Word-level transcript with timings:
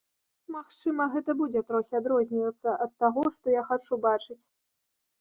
Магчыма, 0.53 1.07
гэта 1.17 1.35
будзе 1.43 1.61
трохі 1.69 1.99
адрознівацца 2.01 2.69
ад 2.89 2.99
таго, 3.07 3.29
што 3.39 3.57
я 3.61 3.71
хачу 3.71 4.03
бачыць. 4.11 4.43